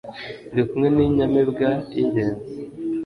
Ndi 0.51 0.61
kumwe 0.67 0.87
n' 0.95 1.03
Inyamibwa 1.07 1.69
y,ingenzi 1.93 2.47